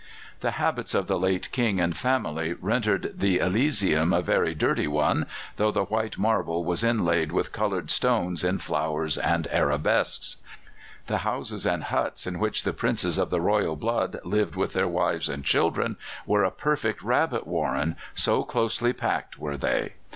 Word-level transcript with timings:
The 0.39 0.53
habits 0.57 0.95
of 0.95 1.05
the 1.05 1.19
late 1.19 1.51
King 1.51 1.79
and 1.79 1.95
family 1.95 2.53
rendered 2.53 3.13
that 3.19 3.23
elysium 3.45 4.13
a 4.13 4.21
very 4.23 4.55
dirty 4.55 4.87
one, 4.87 5.27
though 5.57 5.69
the 5.69 5.83
white 5.83 6.17
marble 6.17 6.63
was 6.65 6.83
inlaid 6.83 7.31
with 7.31 7.51
coloured 7.51 7.91
stones 7.91 8.43
in 8.43 8.57
flowers 8.57 9.15
and 9.19 9.45
arabesques. 9.53 10.37
The 11.05 11.19
houses 11.19 11.67
and 11.67 11.83
huts 11.83 12.25
in 12.25 12.39
which 12.39 12.63
the 12.63 12.73
Princes 12.73 13.19
of 13.19 13.29
the 13.29 13.41
royal 13.41 13.75
blood 13.75 14.19
lived 14.23 14.55
with 14.55 14.73
their 14.73 14.87
wives 14.87 15.29
and 15.29 15.45
children 15.45 15.97
were 16.25 16.43
a 16.45 16.49
perfect 16.49 17.03
rabbit 17.03 17.45
warren, 17.45 17.95
so 18.15 18.43
closely 18.43 18.93
packed 18.93 19.37
were 19.37 19.55
they. 19.55 19.93